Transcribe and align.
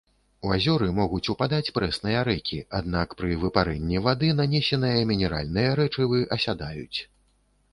У 0.45 0.51
азёры 0.53 0.85
могуць 0.99 1.29
упадаць 1.33 1.73
прэсныя 1.75 2.23
рэкі, 2.29 2.57
аднак, 2.79 3.13
пры 3.19 3.37
выпарэнні 3.43 4.01
вады 4.09 4.33
нанесеныя 4.41 5.05
мінеральныя 5.11 5.77
рэчывы 5.83 6.25
асядаюць. 6.39 6.99